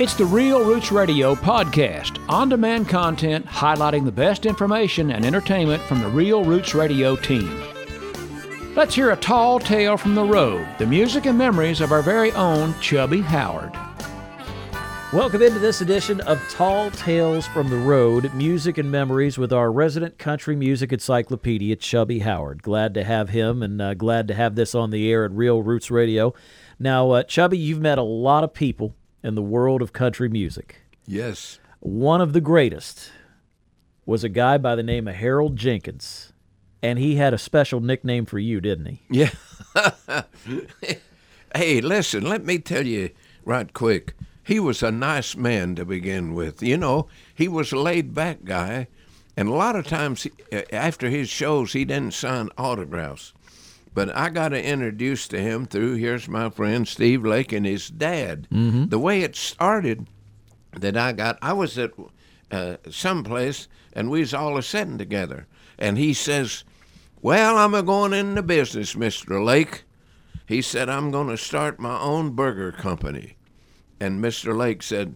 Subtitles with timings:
[0.00, 5.80] It's the Real Roots Radio podcast, on demand content highlighting the best information and entertainment
[5.84, 7.62] from the Real Roots Radio team.
[8.74, 12.32] Let's hear a tall tale from the road, the music and memories of our very
[12.32, 13.72] own Chubby Howard.
[15.12, 19.70] Welcome into this edition of Tall Tales from the Road, music and memories with our
[19.70, 22.64] resident country music encyclopedia, Chubby Howard.
[22.64, 25.62] Glad to have him and uh, glad to have this on the air at Real
[25.62, 26.34] Roots Radio.
[26.80, 30.82] Now, uh, Chubby, you've met a lot of people in the world of country music.
[31.06, 31.58] Yes.
[31.80, 33.10] One of the greatest
[34.06, 36.32] was a guy by the name of Harold Jenkins,
[36.82, 39.02] and he had a special nickname for you, didn't he?
[39.10, 39.30] Yeah.
[41.56, 43.10] hey, listen, let me tell you
[43.44, 44.14] right quick.
[44.42, 46.62] He was a nice man to begin with.
[46.62, 48.88] You know, he was a laid back guy,
[49.38, 53.32] and a lot of times uh, after his shows, he didn't sign autographs.
[53.94, 58.48] But I got introduced to him through here's my friend Steve Lake and his dad.
[58.52, 58.86] Mm-hmm.
[58.86, 60.08] The way it started,
[60.72, 61.92] that I got, I was at
[62.50, 65.46] uh, someplace and we was all a sitting together,
[65.78, 66.64] and he says,
[67.22, 69.84] "Well, I'm a going into business, Mister Lake."
[70.46, 73.36] He said, "I'm going to start my own burger company,"
[74.00, 75.14] and Mister Lake said,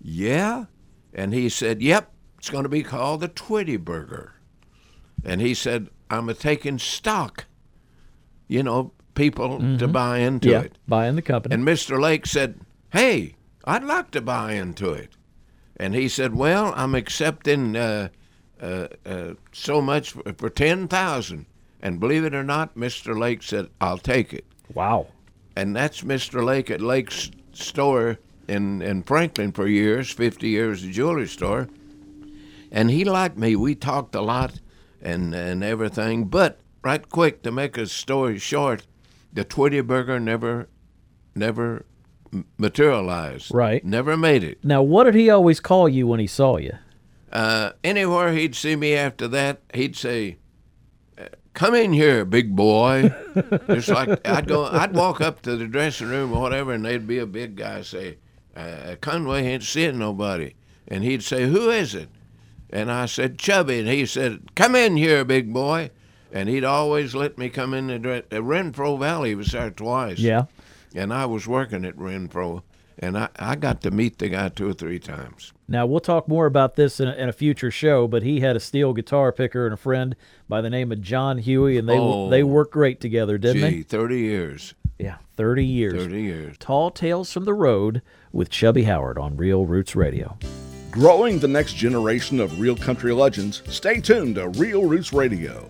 [0.00, 0.64] "Yeah,"
[1.12, 4.32] and he said, "Yep, it's going to be called the Twitty Burger,"
[5.22, 7.44] and he said, "I'm a taking stock."
[8.54, 10.78] You know, people to buy into yeah, it.
[10.86, 11.54] buy in the company.
[11.54, 12.00] And Mr.
[12.00, 12.60] Lake said,
[12.90, 15.10] Hey, I'd like to buy into it.
[15.76, 18.08] And he said, Well, I'm accepting uh,
[18.60, 21.46] uh, uh, so much for, for 10000
[21.82, 23.18] And believe it or not, Mr.
[23.18, 24.44] Lake said, I'll take it.
[24.72, 25.08] wow.
[25.56, 26.44] And that's Mr.
[26.44, 31.68] Lake at Lake's store in, in Franklin for years, 50 years, a jewelry store.
[32.72, 33.54] And he liked me.
[33.54, 34.60] We talked a lot
[35.00, 36.24] and, and everything.
[36.24, 38.86] But right quick to make a story short,
[39.32, 40.68] the Twitty Burger never,
[41.34, 41.86] never
[42.58, 43.52] materialized.
[43.52, 43.84] Right.
[43.84, 44.62] Never made it.
[44.62, 46.74] Now, what did he always call you when he saw you?
[47.32, 50.36] Uh, anywhere he'd see me after that, he'd say,
[51.18, 53.12] uh, "Come in here, big boy."
[53.66, 57.08] Just like I'd go, I'd walk up to the dressing room or whatever, and there'd
[57.08, 58.18] be a big guy say,
[58.54, 60.54] uh, "Conway ain't seeing nobody,"
[60.86, 62.08] and he'd say, "Who is it?"
[62.70, 65.90] And I said, "Chubby," and he said, "Come in here, big boy."
[66.34, 68.24] And he'd always let me come in the dress.
[68.30, 70.18] Uh, Renfro Valley was there twice.
[70.18, 70.42] Yeah.
[70.94, 72.62] And I was working at Renfro,
[72.98, 75.52] and I, I got to meet the guy two or three times.
[75.68, 78.56] Now we'll talk more about this in a, in a future show, but he had
[78.56, 80.14] a steel guitar picker and a friend
[80.48, 82.28] by the name of John Hughey, and they Oh.
[82.28, 83.82] they worked great together, didn't they?
[83.82, 84.74] 30 years.
[84.98, 86.02] Yeah, thirty years.
[86.04, 86.56] 30 years.
[86.58, 88.02] Tall Tales from the Road
[88.32, 90.36] with Chubby Howard on Real Roots Radio.
[90.90, 95.68] Growing the next generation of real country legends, stay tuned to Real Roots Radio.